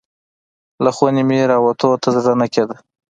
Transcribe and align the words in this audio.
له 0.83 0.89
خونې 0.95 1.23
مې 1.29 1.39
راوتلو 1.51 1.95
ته 2.03 2.07
زړه 2.15 2.33
نه 2.41 2.47
کیده. 2.53 2.75